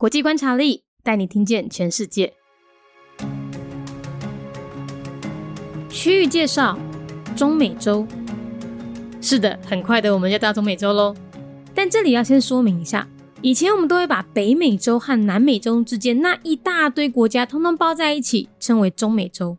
[0.00, 2.32] 国际观察力带你听见全世界。
[5.90, 6.78] 区域介绍：
[7.36, 8.06] 中美洲。
[9.20, 11.16] 是的，很快的我们就到中美洲喽。
[11.74, 13.08] 但这里要先说明一下，
[13.42, 19.58] 以前我们都会把北美洲和南美洲之间那一大堆国家通通包在一起，称为中美洲。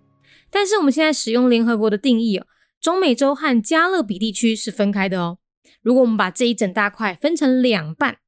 [0.49, 2.47] 但是我们现在使用联合国的定义哦，
[2.79, 5.39] 中美洲和加勒比地区是分开的哦。
[5.81, 8.19] 如果我们把这一整大块分成两半，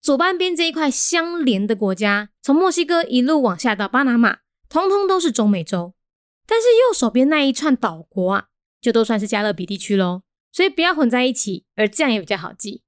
[0.00, 5.94] 左半边这一块相连的国家，从墨西哥一路往下到巴拿马，通通都是中美洲。
[6.46, 8.46] 但是右手边那一串岛国啊，
[8.80, 10.22] 就都算是加勒比地区喽。
[10.50, 12.82] 所以不要混在一起，而这样也比较好记。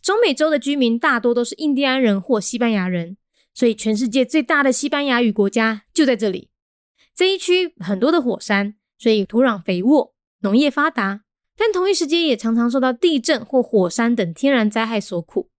[0.00, 3.18] 中美洲的居民大多都是印第安人或西班牙人，
[3.52, 6.48] 所以全世界最大的西班牙语国家就在这里。
[7.14, 11.24] 这一区很多的火山，所以土壤肥沃，农业发达。
[11.54, 15.50] 但同一时间也常常受到地震或火山等天然灾害所苦。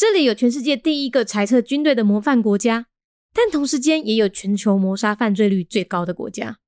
[0.00, 2.86] 这里有全世界第一个裁撤军队的模范国家，
[3.34, 6.58] 但同时间也有全球谋杀犯罪率最高的国家。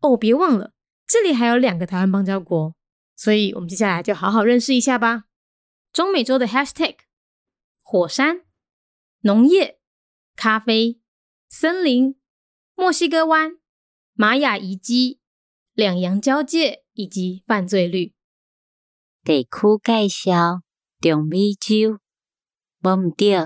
[0.00, 0.72] 哦，别忘了，
[1.06, 2.74] 这里还有两个台湾邦交国。
[3.14, 5.24] 所以，我们接下来就好好认识一下吧。
[5.92, 6.94] 中美洲的 Hashtag：
[7.82, 8.46] 火山、
[9.20, 9.78] 农业、
[10.34, 11.02] 咖啡、
[11.50, 12.16] 森林、
[12.74, 13.58] 墨西哥湾、
[14.14, 15.20] 玛雅遗迹、
[15.74, 18.14] 两洋交界以及犯罪率。
[19.22, 19.48] 地区
[19.84, 20.62] 介绍：
[20.98, 22.00] 中美洲。
[22.82, 23.36] 无毋对，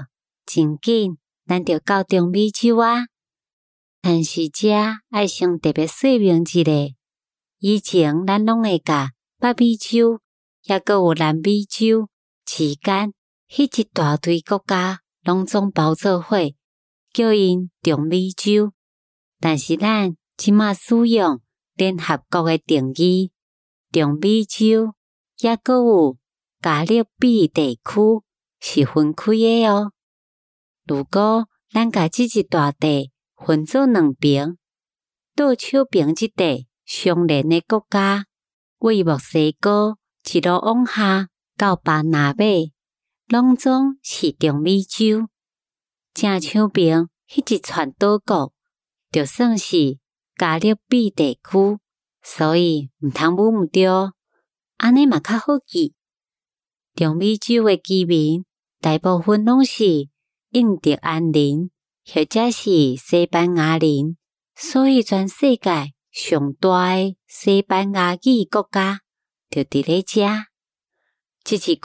[0.47, 3.07] 真紧，咱着到中美洲啊。
[4.01, 4.69] 但是遮
[5.11, 6.71] 爱先特别说明一下，
[7.59, 9.13] 以前咱拢会甲。
[9.41, 10.21] 北美洲，
[10.63, 12.09] 也阁有南美洲
[12.47, 13.13] 之间，
[13.51, 16.39] 迄一大堆国家拢总包做伙，
[17.13, 18.73] 叫因中美洲。
[19.41, 21.43] 但是咱即马使用
[21.75, 23.33] 联合国诶定义，
[23.91, 24.95] 中美洲
[25.41, 26.17] 也阁有
[26.63, 27.81] 加勒比地区
[28.67, 29.93] 是分开诶哦。
[30.87, 34.57] 如果咱甲即一大地分做两边，
[35.37, 38.25] 倒手边即块相连诶国家。
[38.79, 39.99] 为墨西哥
[40.33, 41.29] 一路往下
[41.59, 42.45] 到巴拿马，
[43.29, 45.29] 拢总是中美洲。
[46.15, 48.55] 正手边迄一串岛国，
[49.13, 49.99] 就算是
[50.37, 51.79] 加勒比地区，
[52.23, 54.15] 所以毋通误毋着。
[54.79, 55.95] 安尼嘛较好记。
[56.95, 58.45] 中美洲诶居民
[58.85, 60.11] 大部分拢是
[60.51, 61.71] 印第安人，
[62.05, 64.19] 或者是西班牙人，
[64.55, 65.95] 所以全世界。
[66.13, 69.01] 上大诶西班牙语国家
[69.49, 70.21] 就伫咧遮，
[71.43, 71.81] 即一区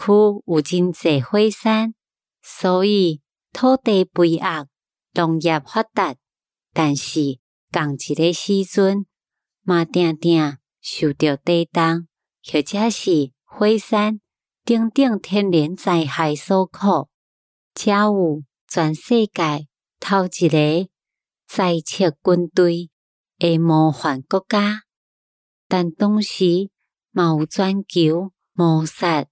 [0.45, 1.93] 有真济火山，
[2.41, 3.21] 所以
[3.53, 4.67] 土地肥沃，
[5.13, 6.17] 农业发达。
[6.73, 7.39] 但是
[7.71, 9.05] 同一个时阵，
[9.63, 12.09] 嘛定定受到地震
[12.43, 14.19] 或者是火山
[14.69, 17.09] 顶顶天然灾害所苦，
[17.73, 19.67] 才有全世界
[19.99, 20.87] 头一个
[21.47, 22.91] 在撤军队。
[23.39, 24.83] 诶，模范国家，
[25.67, 26.69] 但同时
[27.09, 29.25] 嘛有全球谋杀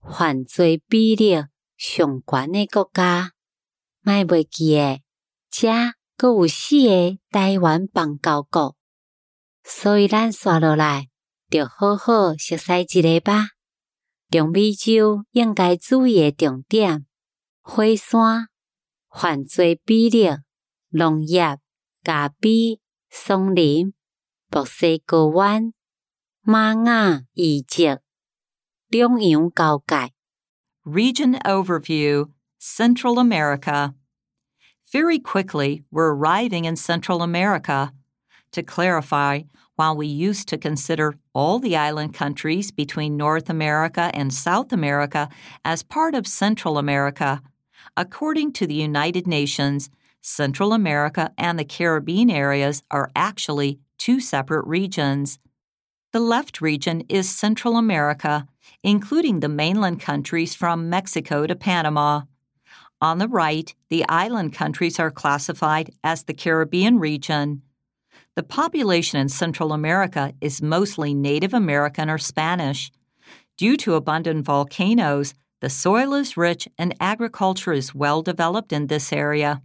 [0.00, 1.42] 犯罪比例
[1.76, 3.32] 上悬诶国家，
[4.00, 5.02] 卖袂记诶，
[5.50, 5.72] 遮
[6.16, 8.76] 阁有四个台湾邦交国，
[9.64, 11.08] 所以咱刷落来，
[11.50, 13.53] 着好好熟悉一个吧。
[14.30, 17.06] 中美洲应该注意的重点：
[17.62, 18.48] 火山、
[19.10, 20.28] 犯罪比例、
[20.90, 21.58] 农业、
[22.02, 22.80] 咖啡。
[23.16, 23.94] 松林、
[24.50, 25.72] 墨西哥湾、
[26.40, 27.96] 玛雅遗迹、
[28.88, 30.12] 两洋交界。
[30.82, 32.30] Region Overview
[32.60, 33.94] Central America.
[34.92, 37.92] Very quickly, we're arriving in Central America.
[38.54, 39.40] To clarify,
[39.74, 45.28] while we used to consider all the island countries between North America and South America
[45.64, 47.42] as part of Central America,
[47.96, 54.66] according to the United Nations, Central America and the Caribbean areas are actually two separate
[54.68, 55.40] regions.
[56.12, 58.46] The left region is Central America,
[58.84, 62.22] including the mainland countries from Mexico to Panama.
[63.00, 67.62] On the right, the island countries are classified as the Caribbean region.
[68.36, 72.90] The population in Central America is mostly Native American or Spanish.
[73.56, 79.12] Due to abundant volcanoes, the soil is rich and agriculture is well developed in this
[79.12, 79.62] area.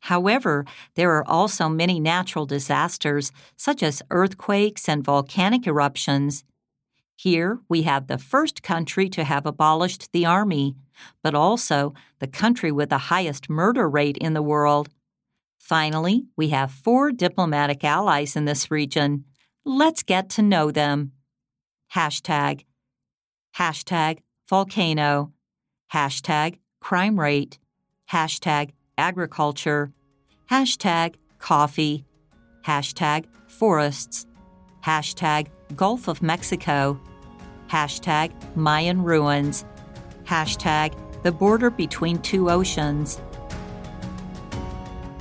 [0.00, 0.64] However,
[0.94, 6.44] there are also many natural disasters, such as earthquakes and volcanic eruptions.
[7.16, 10.76] Here we have the first country to have abolished the army,
[11.20, 14.88] but also the country with the highest murder rate in the world.
[15.64, 19.24] Finally, we have four diplomatic allies in this region.
[19.64, 21.12] Let's get to know them.
[21.94, 22.66] Hashtag.
[23.56, 25.32] Hashtag volcano.
[25.90, 27.58] Hashtag crime rate.
[28.12, 29.90] Hashtag agriculture,
[30.50, 32.04] hashtag coffee,
[32.66, 34.26] hashtag forests,
[34.84, 37.00] hashtag Gulf of Mexico,
[37.70, 39.64] hashtag Mayan ruins,
[40.24, 43.18] hashtag the border between two oceans.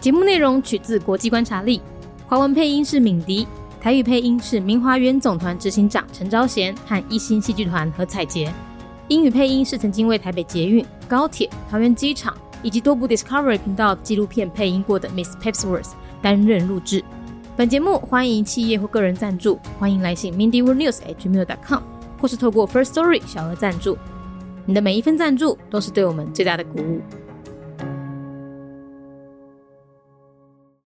[0.03, 1.81] 节目内容取自国际观察力，
[2.27, 3.47] 华文配音是敏迪，
[3.79, 8.51] 台语配音是明华园总团执行长陈昭贤和一星戏剧团何彩杰，
[9.07, 15.91] 英语配音是曾经为台北捷运、高铁、桃园机场以及多部 Discovery 频道纪录片配音过的 Miss Pepsworth
[16.21, 17.01] 担任录制。
[17.55, 21.81] 本节目欢迎企业或个人赞助，欢迎来信 mindyworldnews@gmail.com，
[22.19, 23.97] 或是透过 First Story 小额赞助。
[24.65, 26.99] 你的每一份赞助都是对我们最大的鼓舞。